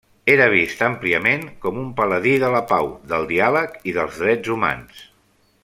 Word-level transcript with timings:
Era 0.35 0.45
vist 0.53 0.79
àmpliament 0.85 1.43
com 1.65 1.77
un 1.83 1.91
paladí 1.99 2.33
de 2.45 2.49
la 2.55 2.63
pau, 2.73 2.89
del 3.13 3.29
diàleg 3.33 3.77
i 3.93 3.95
dels 3.99 4.19
drets 4.23 4.55
humans. 4.57 5.07